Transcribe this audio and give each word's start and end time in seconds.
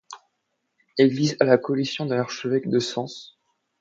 Église 0.97 1.37
à 1.39 1.45
la 1.45 1.59
collation 1.59 2.07
de 2.07 2.15
l'archevêque 2.15 2.67
de 2.67 2.79
Sens. 2.79 3.37